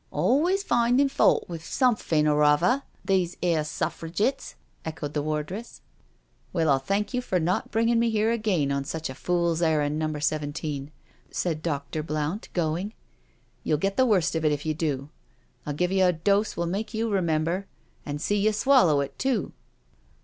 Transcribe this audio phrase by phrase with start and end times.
[0.11, 5.81] "Always findin' fault with somethin' or other, these 'ere Suffrigitts," echoed the wardress."
[6.53, 9.99] Well, I'll thank you not to bring me here again on such a fool's errand,
[9.99, 10.89] Number Seventeen,"
[11.29, 12.01] said Dr.
[12.01, 12.95] Blount, going."
[13.63, 15.09] You'll get the worst of it if you do—
[15.67, 17.67] I'll give you a dose will make you remember—
[18.03, 19.51] and see you swallow it too."